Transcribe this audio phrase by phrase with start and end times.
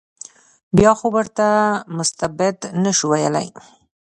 [0.77, 1.47] بیا خو ورته
[1.97, 3.47] مستبد نه شو ویلای.